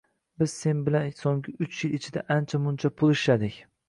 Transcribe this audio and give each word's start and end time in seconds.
Biz 0.43 0.53
sen 0.61 0.77
bilan 0.85 1.11
so`nggi 1.19 1.53
uch 1.65 1.83
yil 1.85 1.93
ichida 1.97 2.23
ancha-muncha 2.37 2.91
pul 3.03 3.15
ishladik 3.17 3.61